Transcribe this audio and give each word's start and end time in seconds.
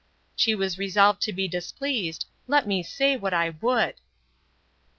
She 0.35 0.55
was 0.55 0.79
resolved 0.79 1.21
to 1.21 1.31
be 1.31 1.47
displeased, 1.47 2.25
let 2.47 2.65
me 2.65 2.81
say 2.81 3.15
what 3.17 3.35
I 3.35 3.51
would. 3.61 3.97